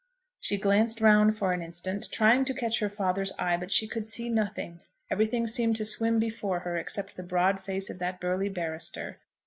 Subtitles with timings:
[0.39, 4.07] She glanced round for an instant, trying to catch her father's eye; but she could
[4.07, 4.79] see nothing;
[5.11, 9.19] everything seemed to swim before her except the broad face of that burly barrister.